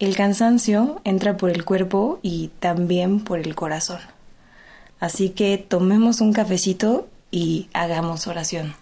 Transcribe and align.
El 0.00 0.16
cansancio 0.16 1.00
entra 1.04 1.36
por 1.36 1.50
el 1.50 1.64
cuerpo 1.64 2.18
y 2.20 2.50
también 2.58 3.20
por 3.20 3.38
el 3.38 3.54
corazón. 3.54 4.00
Así 4.98 5.30
que 5.30 5.56
tomemos 5.56 6.20
un 6.20 6.32
cafecito 6.32 7.06
y 7.30 7.68
hagamos 7.72 8.26
oración. 8.26 8.74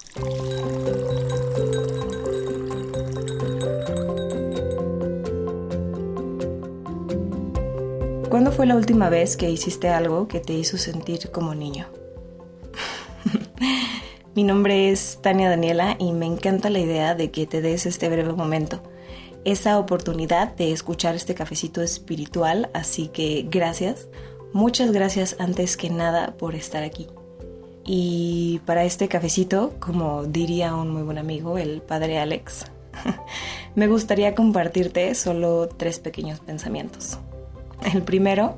¿Cuándo 8.27 8.51
fue 8.51 8.65
la 8.65 8.75
última 8.75 9.09
vez 9.09 9.37
que 9.37 9.51
hiciste 9.51 9.89
algo 9.89 10.27
que 10.27 10.39
te 10.39 10.53
hizo 10.53 10.79
sentir 10.79 11.29
como 11.29 11.53
niño? 11.53 11.85
Mi 14.35 14.41
nombre 14.41 14.89
es 14.89 15.19
Tania 15.21 15.47
Daniela 15.47 15.95
y 15.99 16.11
me 16.11 16.25
encanta 16.25 16.71
la 16.71 16.79
idea 16.79 17.13
de 17.13 17.29
que 17.29 17.45
te 17.45 17.61
des 17.61 17.85
este 17.85 18.09
breve 18.09 18.33
momento, 18.33 18.81
esa 19.45 19.79
oportunidad 19.79 20.55
de 20.55 20.71
escuchar 20.71 21.15
este 21.15 21.35
cafecito 21.35 21.81
espiritual, 21.81 22.69
así 22.73 23.07
que 23.07 23.45
gracias, 23.49 24.07
muchas 24.53 24.91
gracias 24.91 25.35
antes 25.39 25.77
que 25.77 25.89
nada 25.89 26.35
por 26.37 26.55
estar 26.55 26.83
aquí. 26.83 27.07
Y 27.85 28.61
para 28.65 28.85
este 28.85 29.07
cafecito, 29.07 29.73
como 29.79 30.23
diría 30.23 30.73
un 30.75 30.89
muy 30.89 31.03
buen 31.03 31.17
amigo, 31.17 31.57
el 31.57 31.81
padre 31.81 32.17
Alex, 32.17 32.65
me 33.75 33.87
gustaría 33.87 34.35
compartirte 34.35 35.13
solo 35.15 35.67
tres 35.67 35.99
pequeños 35.99 36.39
pensamientos. 36.39 37.19
El 37.93 38.03
primero 38.03 38.57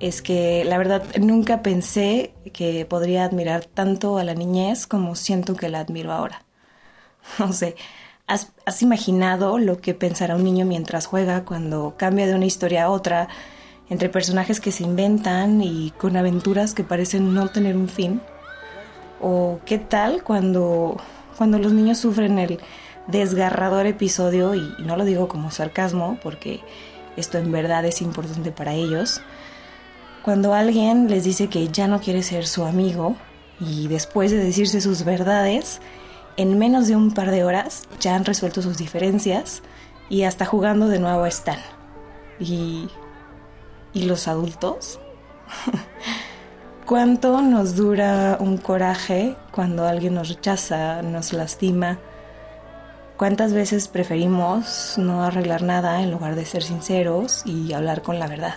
es 0.00 0.22
que 0.22 0.64
la 0.64 0.78
verdad 0.78 1.02
nunca 1.20 1.62
pensé 1.62 2.32
que 2.52 2.86
podría 2.86 3.24
admirar 3.24 3.64
tanto 3.66 4.16
a 4.16 4.24
la 4.24 4.34
niñez 4.34 4.86
como 4.86 5.14
siento 5.14 5.54
que 5.54 5.68
la 5.68 5.80
admiro 5.80 6.12
ahora. 6.12 6.44
No 7.38 7.52
sé, 7.52 7.76
¿has, 8.28 8.52
¿has, 8.64 8.82
imaginado 8.82 9.58
lo 9.58 9.80
que 9.80 9.94
pensará 9.94 10.36
un 10.36 10.44
niño 10.44 10.64
mientras 10.64 11.06
juega 11.06 11.44
cuando 11.44 11.94
cambia 11.96 12.26
de 12.26 12.34
una 12.34 12.46
historia 12.46 12.84
a 12.84 12.90
otra, 12.90 13.28
entre 13.90 14.08
personajes 14.08 14.60
que 14.60 14.70
se 14.70 14.84
inventan 14.84 15.60
y 15.62 15.90
con 15.98 16.16
aventuras 16.16 16.74
que 16.74 16.84
parecen 16.84 17.34
no 17.34 17.48
tener 17.48 17.76
un 17.76 17.88
fin? 17.88 18.20
¿O 19.20 19.58
qué 19.64 19.78
tal 19.78 20.22
cuando, 20.22 20.98
cuando 21.36 21.58
los 21.58 21.72
niños 21.72 21.98
sufren 21.98 22.38
el 22.38 22.60
desgarrador 23.08 23.86
episodio, 23.86 24.54
y 24.54 24.74
no 24.78 24.96
lo 24.96 25.04
digo 25.04 25.26
como 25.26 25.50
sarcasmo, 25.50 26.18
porque 26.22 26.60
esto 27.16 27.38
en 27.38 27.50
verdad 27.50 27.84
es 27.84 28.00
importante 28.02 28.52
para 28.52 28.74
ellos, 28.74 29.22
cuando 30.22 30.54
alguien 30.54 31.08
les 31.08 31.24
dice 31.24 31.48
que 31.48 31.68
ya 31.68 31.88
no 31.88 32.00
quiere 32.00 32.22
ser 32.22 32.46
su 32.46 32.64
amigo 32.64 33.16
y 33.60 33.88
después 33.88 34.30
de 34.30 34.36
decirse 34.36 34.80
sus 34.80 35.04
verdades, 35.04 35.80
en 36.38 36.56
menos 36.56 36.86
de 36.86 36.94
un 36.94 37.10
par 37.10 37.32
de 37.32 37.44
horas 37.44 37.82
ya 38.00 38.14
han 38.14 38.24
resuelto 38.24 38.62
sus 38.62 38.78
diferencias 38.78 39.62
y 40.08 40.22
hasta 40.22 40.46
jugando 40.46 40.86
de 40.86 41.00
nuevo 41.00 41.26
están. 41.26 41.58
¿Y, 42.38 42.88
¿y 43.92 44.04
los 44.04 44.28
adultos? 44.28 45.00
¿Cuánto 46.86 47.42
nos 47.42 47.74
dura 47.74 48.38
un 48.40 48.56
coraje 48.56 49.36
cuando 49.50 49.84
alguien 49.84 50.14
nos 50.14 50.28
rechaza, 50.28 51.02
nos 51.02 51.32
lastima? 51.32 51.98
¿Cuántas 53.16 53.52
veces 53.52 53.88
preferimos 53.88 54.94
no 54.96 55.24
arreglar 55.24 55.62
nada 55.62 56.00
en 56.02 56.12
lugar 56.12 56.36
de 56.36 56.46
ser 56.46 56.62
sinceros 56.62 57.42
y 57.44 57.72
hablar 57.72 58.02
con 58.02 58.20
la 58.20 58.28
verdad? 58.28 58.54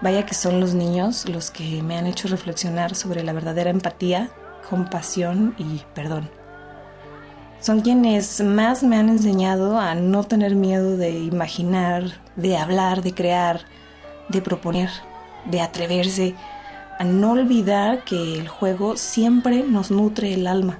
Vaya 0.00 0.24
que 0.24 0.34
son 0.34 0.60
los 0.60 0.74
niños 0.74 1.28
los 1.28 1.50
que 1.50 1.82
me 1.82 1.98
han 1.98 2.06
hecho 2.06 2.28
reflexionar 2.28 2.94
sobre 2.94 3.24
la 3.24 3.32
verdadera 3.32 3.70
empatía, 3.70 4.30
compasión 4.68 5.54
y 5.58 5.82
perdón. 5.94 6.30
Son 7.60 7.80
quienes 7.80 8.40
más 8.42 8.82
me 8.82 8.96
han 8.96 9.08
enseñado 9.08 9.78
a 9.78 9.94
no 9.94 10.24
tener 10.24 10.54
miedo 10.54 10.96
de 10.96 11.18
imaginar, 11.18 12.20
de 12.36 12.56
hablar, 12.56 13.02
de 13.02 13.14
crear, 13.14 13.60
de 14.28 14.42
proponer, 14.42 14.90
de 15.46 15.60
atreverse, 15.60 16.34
a 16.98 17.04
no 17.04 17.32
olvidar 17.32 18.04
que 18.04 18.38
el 18.38 18.48
juego 18.48 18.96
siempre 18.96 19.62
nos 19.62 19.90
nutre 19.90 20.34
el 20.34 20.46
alma 20.46 20.78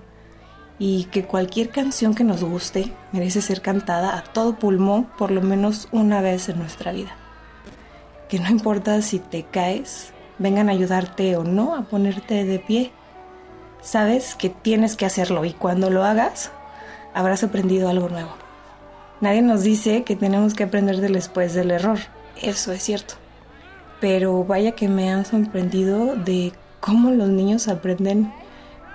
y 0.79 1.05
que 1.05 1.25
cualquier 1.25 1.71
canción 1.71 2.15
que 2.15 2.25
nos 2.25 2.45
guste 2.45 2.93
merece 3.13 3.41
ser 3.41 3.63
cantada 3.63 4.17
a 4.17 4.23
todo 4.23 4.59
pulmón 4.59 5.05
por 5.19 5.31
lo 5.31 5.41
menos 5.41 5.89
una 5.93 6.21
vez 6.21 6.49
en 6.49 6.59
nuestra 6.59 6.93
vida 6.93 7.17
que 8.29 8.41
no 8.41 8.49
importa 8.51 9.01
si 9.03 9.19
te 9.19 9.45
caes, 9.45 10.13
vengan 10.39 10.69
a 10.69 10.73
ayudarte 10.73 11.37
o 11.37 11.45
no 11.45 11.75
a 11.75 11.83
ponerte 11.83 12.45
de 12.45 12.59
pie. 12.59 12.93
Sabes 13.87 14.35
que 14.35 14.51
tienes 14.51 14.97
que 14.97 15.07
hacerlo 15.07 15.45
y 15.45 15.53
cuando 15.53 15.91
lo 15.91 16.03
hagas, 16.03 16.51
habrás 17.15 17.45
aprendido 17.45 17.89
algo 17.89 18.09
nuevo. 18.09 18.31
Nadie 19.21 19.43
nos 19.43 19.63
dice 19.63 20.03
que 20.03 20.17
tenemos 20.17 20.55
que 20.55 20.65
aprender 20.65 21.01
del 21.01 21.13
después 21.13 21.55
del 21.55 21.71
error, 21.71 22.01
eso 22.43 22.73
es 22.73 22.83
cierto. 22.83 23.15
Pero 24.01 24.43
vaya 24.43 24.73
que 24.73 24.89
me 24.89 25.13
han 25.13 25.25
sorprendido 25.25 26.17
de 26.17 26.53
cómo 26.81 27.13
los 27.13 27.29
niños 27.29 27.69
aprenden 27.69 28.33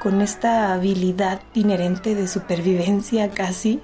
con 0.04 0.20
esta 0.20 0.74
habilidad 0.74 1.40
inherente 1.54 2.14
de 2.14 2.28
supervivencia 2.28 3.30
casi 3.30 3.80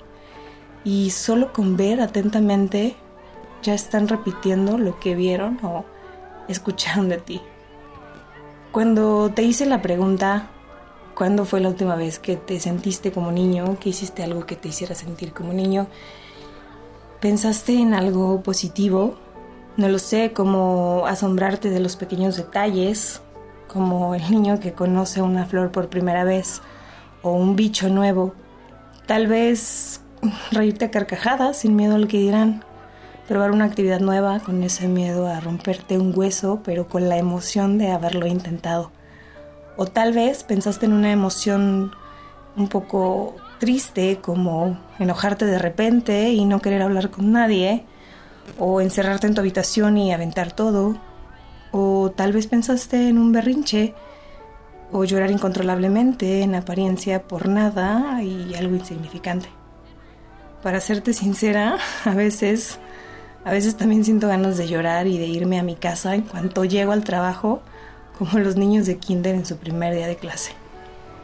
y 0.84 1.12
solo 1.12 1.54
con 1.54 1.78
ver 1.78 2.02
atentamente 2.02 2.98
ya 3.64 3.74
están 3.74 4.10
repitiendo 4.10 4.78
lo 4.78 5.00
que 5.00 5.16
vieron 5.16 5.58
o 5.64 5.86
escucharon 6.50 7.08
de 7.08 7.20
ti. 7.20 7.42
Cuando 8.74 9.32
te 9.34 9.44
hice 9.44 9.66
la 9.66 9.82
pregunta, 9.82 10.50
¿cuándo 11.18 11.46
fue 11.46 11.62
la 11.62 11.70
última 11.70 11.96
vez 11.96 12.20
que 12.20 12.36
te 12.36 12.60
sentiste 12.60 13.12
como 13.12 13.32
niño, 13.32 13.78
que 13.80 13.90
hiciste 13.90 14.24
algo 14.24 14.46
que 14.46 14.56
te 14.56 14.68
hiciera 14.68 14.94
sentir 14.94 15.34
como 15.34 15.52
niño? 15.52 15.88
¿Pensaste 17.20 17.74
en 17.74 17.96
algo 17.96 18.44
positivo? 18.44 19.18
No 19.78 19.90
lo 19.90 19.98
sé, 19.98 20.32
como 20.32 21.06
asombrarte 21.08 21.72
de 21.72 21.80
los 21.80 21.96
pequeños 21.96 22.38
detalles, 22.38 23.22
como 23.68 24.14
el 24.14 24.30
niño 24.30 24.60
que 24.60 24.74
conoce 24.74 25.24
una 25.24 25.48
flor 25.48 25.72
por 25.72 25.90
primera 25.90 26.24
vez 26.24 26.62
o 27.24 27.32
un 27.32 27.56
bicho 27.56 27.90
nuevo. 27.90 28.36
Tal 29.08 29.26
vez 29.26 30.02
reírte 30.52 30.86
a 30.86 30.92
carcajadas 30.92 31.58
sin 31.58 31.76
miedo 31.76 31.96
al 31.96 32.08
que 32.08 32.20
dirán 32.20 32.64
probar 33.28 33.50
una 33.50 33.66
actividad 33.66 34.02
nueva 34.02 34.40
con 34.40 34.62
ese 34.62 34.88
miedo 34.88 35.26
a 35.26 35.40
romperte 35.40 35.98
un 35.98 36.14
hueso, 36.16 36.62
pero 36.64 36.88
con 36.88 37.10
la 37.10 37.18
emoción 37.18 37.80
de 37.80 37.92
haberlo 37.92 38.28
intentado. 38.28 38.92
O 39.78 39.86
tal 39.86 40.12
vez 40.12 40.44
pensaste 40.44 40.86
en 40.86 40.94
una 40.94 41.12
emoción 41.12 41.92
un 42.56 42.68
poco 42.68 43.36
triste, 43.60 44.20
como 44.22 44.78
enojarte 45.00 45.46
de 45.46 45.60
repente 45.60 46.30
y 46.32 46.46
no 46.46 46.62
querer 46.62 46.82
hablar 46.82 47.12
con 47.12 47.32
nadie, 47.32 47.86
o 48.58 48.82
encerrarte 48.82 49.28
en 49.28 49.36
tu 49.36 49.42
habitación 49.42 49.98
y 49.98 50.12
aventar 50.12 50.52
todo, 50.52 50.98
o 51.72 52.12
tal 52.16 52.34
vez 52.34 52.48
pensaste 52.48 53.08
en 53.10 53.18
un 53.18 53.32
berrinche, 53.32 53.94
o 54.92 55.04
llorar 55.04 55.32
incontrolablemente 55.32 56.42
en 56.42 56.56
apariencia 56.56 57.24
por 57.24 57.48
nada 57.48 58.24
y 58.24 58.56
algo 58.56 58.76
insignificante. 58.76 59.50
Para 60.64 60.80
serte 60.80 61.14
sincera, 61.14 61.78
a 62.06 62.16
veces 62.16 62.80
a 63.48 63.52
veces 63.52 63.78
también 63.78 64.04
siento 64.04 64.28
ganas 64.28 64.58
de 64.58 64.68
llorar 64.68 65.08
y 65.08 65.18
de 65.18 65.26
irme 65.26 65.58
a 65.58 65.64
mi 65.64 65.76
casa 65.76 66.16
en 66.16 66.24
cuanto 66.24 66.66
llego 66.66 66.92
al 66.92 67.06
trabajo, 67.06 67.62
como 68.18 68.40
los 68.40 68.56
niños 68.56 68.86
de 68.86 68.98
kinder 68.98 69.36
en 69.36 69.46
su 69.46 69.58
primer 69.58 69.94
día 69.94 70.08
de 70.08 70.16
clase. 70.16 70.52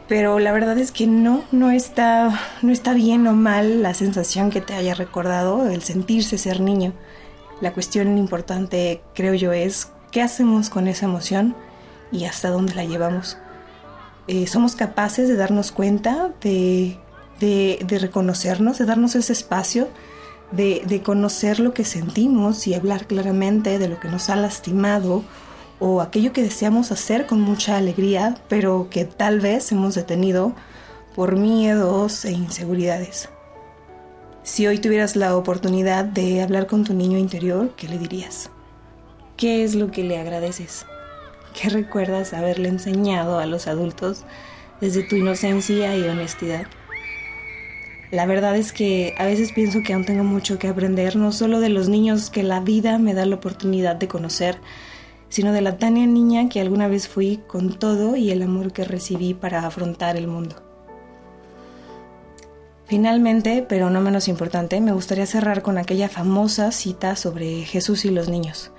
Pero 0.08 0.38
la 0.38 0.52
verdad 0.52 0.78
es 0.78 0.92
que 0.92 1.06
no, 1.06 1.44
no 1.50 1.70
está, 1.70 2.38
no 2.60 2.72
está 2.72 2.92
bien 2.92 3.26
o 3.26 3.32
mal 3.32 3.82
la 3.82 3.94
sensación 3.94 4.50
que 4.50 4.60
te 4.60 4.74
haya 4.74 4.94
recordado, 4.94 5.68
el 5.68 5.82
sentirse 5.82 6.36
ser 6.36 6.60
niño. 6.60 6.92
La 7.60 7.72
cuestión 7.72 8.18
importante, 8.18 9.00
creo 9.14 9.32
yo, 9.34 9.52
es 9.52 9.88
qué 10.10 10.20
hacemos 10.20 10.68
con 10.68 10.88
esa 10.88 11.06
emoción 11.06 11.56
y 12.12 12.26
hasta 12.26 12.50
dónde 12.50 12.74
la 12.74 12.84
llevamos. 12.84 13.38
Eh, 14.26 14.46
somos 14.46 14.76
capaces 14.76 15.28
de 15.28 15.36
darnos 15.36 15.72
cuenta, 15.72 16.32
de, 16.42 16.98
de 17.40 17.98
reconocernos, 17.98 18.78
de 18.78 18.84
darnos 18.84 19.14
ese 19.14 19.32
espacio 19.32 19.88
de, 20.52 21.02
conocer 21.04 21.60
lo 21.60 21.74
que 21.74 21.84
sentimos 21.84 22.66
y 22.66 22.74
hablar 22.74 23.06
claramente 23.06 23.78
de 23.78 23.88
lo 23.88 23.98
que 23.98 24.08
nos 24.08 24.30
ha 24.30 24.36
lastimado 24.36 25.24
o 25.78 26.00
aquello 26.00 26.32
que 26.32 26.42
deseamos 26.42 26.92
hacer 26.92 27.26
con 27.26 27.40
mucha 27.40 27.76
alegría, 27.76 28.36
pero 28.48 28.88
que 28.90 29.04
tal 29.04 29.40
vez 29.40 29.70
hemos 29.72 29.94
detenido 29.94 30.54
por 31.14 31.36
miedos 31.36 32.24
e 32.24 32.32
inseguridades. 32.32 33.28
Si 34.42 34.66
hoy 34.66 34.78
tuvieras 34.78 35.16
la 35.16 35.36
oportunidad 35.36 36.04
de 36.04 36.42
hablar 36.42 36.66
con 36.66 36.84
tu 36.84 36.92
niño 36.92 37.18
interior, 37.18 37.72
¿qué 37.76 37.88
le 37.88 37.98
dirías? 37.98 38.50
¿Qué 39.36 39.64
es 39.64 39.74
lo 39.74 39.90
que 39.90 40.04
le 40.04 40.18
agradeces? 40.18 40.86
¿Qué 41.58 41.70
recuerdas 41.70 42.34
haberle 42.34 42.68
enseñado 42.68 43.38
a 43.38 43.46
los 43.46 43.68
adultos 43.68 44.24
desde 44.80 45.02
tu 45.02 45.16
inocencia 45.16 45.96
y 45.96 46.02
honestidad? 46.02 46.66
La 48.10 48.26
verdad 48.26 48.56
es 48.56 48.72
que 48.72 49.14
a 49.18 49.24
veces 49.24 49.52
pienso 49.52 49.82
que 49.82 49.92
aún 49.92 50.04
tengo 50.04 50.24
mucho 50.24 50.58
que 50.58 50.68
aprender, 50.68 51.16
no 51.16 51.32
solo 51.32 51.60
de 51.60 51.68
los 51.68 51.88
niños 51.88 52.30
que 52.30 52.42
la 52.42 52.60
vida 52.60 52.98
me 52.98 53.14
da 53.14 53.24
la 53.26 53.36
oportunidad 53.36 53.96
de 53.96 54.08
conocer, 54.08 54.58
sino 55.34 55.52
de 55.52 55.62
la 55.62 55.78
Tania 55.78 56.06
niña 56.06 56.48
que 56.48 56.60
alguna 56.60 56.86
vez 56.86 57.08
fui 57.08 57.38
con 57.48 57.76
todo 57.76 58.14
y 58.14 58.30
el 58.30 58.40
amor 58.40 58.72
que 58.72 58.84
recibí 58.84 59.34
para 59.34 59.66
afrontar 59.66 60.16
el 60.16 60.28
mundo. 60.28 60.62
Finalmente, 62.84 63.66
pero 63.68 63.90
no 63.90 64.00
menos 64.00 64.28
importante, 64.28 64.80
me 64.80 64.92
gustaría 64.92 65.26
cerrar 65.26 65.62
con 65.62 65.76
aquella 65.76 66.08
famosa 66.08 66.70
cita 66.70 67.16
sobre 67.16 67.64
Jesús 67.64 68.04
y 68.04 68.12
los 68.12 68.28
niños. 68.28 68.70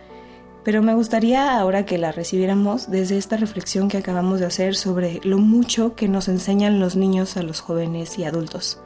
Pero 0.64 0.82
me 0.82 0.96
gustaría 0.96 1.60
ahora 1.60 1.86
que 1.86 1.98
la 1.98 2.14
recibiéramos 2.14 2.90
desde 2.90 3.18
esta 3.18 3.36
reflexión 3.36 3.90
que 3.90 3.98
acabamos 3.98 4.40
de 4.40 4.46
hacer 4.46 4.78
sobre 4.78 5.20
lo 5.26 5.40
mucho 5.40 5.94
que 5.94 6.08
nos 6.08 6.30
enseñan 6.30 6.80
los 6.80 6.96
niños 6.96 7.36
a 7.36 7.44
los 7.44 7.60
jóvenes 7.60 8.18
y 8.18 8.24
adultos. 8.24 8.80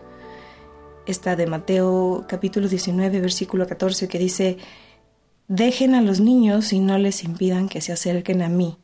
Esta 1.05 1.35
de 1.35 1.45
Mateo 1.45 2.25
capítulo 2.27 2.67
19 2.67 3.21
versículo 3.21 3.67
14 3.67 4.07
que 4.07 4.17
dice, 4.17 4.57
Dejen 5.49 5.95
a 5.95 6.01
los 6.03 6.19
niños 6.19 6.73
y 6.73 6.79
no 6.79 6.99
les 6.99 7.23
impidan 7.23 7.69
que 7.69 7.81
se 7.81 7.91
acerquen 7.91 8.43
a 8.43 8.49
mí, 8.49 8.77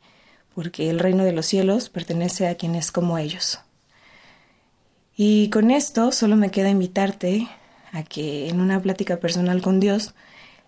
porque 0.56 0.90
el 0.90 0.98
reino 0.98 1.24
de 1.24 1.32
los 1.32 1.46
cielos 1.46 1.90
pertenece 1.90 2.48
a 2.48 2.56
quienes 2.56 2.92
como 2.92 3.20
ellos. 3.20 3.60
Y 5.16 5.52
con 5.52 5.70
esto 5.70 6.12
solo 6.12 6.36
me 6.36 6.50
queda 6.50 6.72
invitarte 6.72 7.48
a 7.92 8.02
que 8.02 8.50
en 8.50 8.60
una 8.60 8.82
plática 8.82 9.18
personal 9.18 9.62
con 9.62 9.80
Dios 9.80 10.16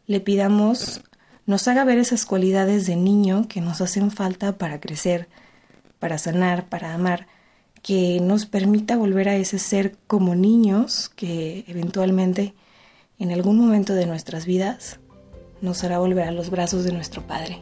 le 0.05 0.19
pidamos 0.19 1.01
nos 1.47 1.67
haga 1.67 1.83
ver 1.83 1.97
esas 1.97 2.27
cualidades 2.27 2.85
de 2.85 2.95
niño 2.95 3.47
que 3.47 3.59
nos 3.59 3.81
hacen 3.81 4.11
falta 4.11 4.59
para 4.59 4.79
crecer, 4.79 5.27
para 5.97 6.19
sanar, 6.19 6.69
para 6.69 6.93
amar, 6.93 7.25
que 7.81 8.19
nos 8.21 8.45
permita 8.45 8.97
volver 8.97 9.29
a 9.29 9.35
ese 9.35 9.57
ser 9.57 9.97
como 10.05 10.35
niños 10.35 11.09
que 11.09 11.65
eventualmente 11.67 12.53
en 13.17 13.31
algún 13.31 13.57
momento 13.57 13.95
de 13.95 14.05
nuestras 14.05 14.45
vidas 14.45 14.99
nos 15.61 15.83
hará 15.83 15.99
volver 15.99 16.27
a 16.27 16.31
los 16.31 16.49
brazos 16.49 16.83
de 16.83 16.91
nuestro 16.91 17.21
Padre. 17.21 17.59